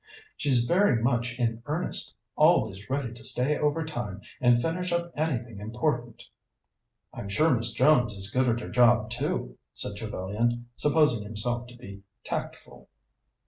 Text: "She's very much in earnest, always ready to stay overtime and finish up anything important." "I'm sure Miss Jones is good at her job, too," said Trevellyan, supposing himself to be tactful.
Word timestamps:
"She's 0.35 0.65
very 0.65 0.99
much 0.99 1.35
in 1.37 1.61
earnest, 1.67 2.15
always 2.35 2.89
ready 2.89 3.13
to 3.13 3.23
stay 3.23 3.59
overtime 3.59 4.21
and 4.39 4.59
finish 4.59 4.91
up 4.91 5.13
anything 5.15 5.59
important." 5.59 6.23
"I'm 7.13 7.29
sure 7.29 7.55
Miss 7.55 7.71
Jones 7.73 8.13
is 8.15 8.31
good 8.31 8.49
at 8.49 8.61
her 8.61 8.69
job, 8.69 9.11
too," 9.11 9.59
said 9.73 9.97
Trevellyan, 9.97 10.65
supposing 10.75 11.21
himself 11.23 11.67
to 11.67 11.77
be 11.77 12.01
tactful. 12.23 12.89